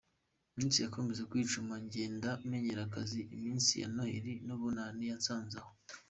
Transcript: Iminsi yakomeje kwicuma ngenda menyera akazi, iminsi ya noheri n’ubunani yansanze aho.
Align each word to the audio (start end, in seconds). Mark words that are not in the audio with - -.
Iminsi 0.55 0.77
yakomeje 0.79 1.21
kwicuma 1.31 1.73
ngenda 1.85 2.29
menyera 2.49 2.81
akazi, 2.87 3.19
iminsi 3.35 3.71
ya 3.81 3.87
noheri 3.93 4.33
n’ubunani 4.45 5.03
yansanze 5.11 5.55
aho. 5.61 5.71